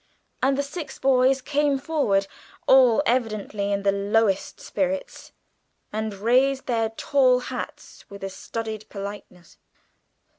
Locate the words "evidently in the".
3.05-3.91